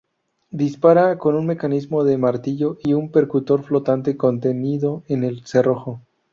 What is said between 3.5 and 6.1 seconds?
flotante contenido en el cerrojo.